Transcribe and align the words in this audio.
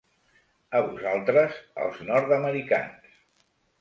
A 0.77 0.81
vosaltres, 0.87 1.59
els 1.83 2.01
nord-americans. 2.09 3.21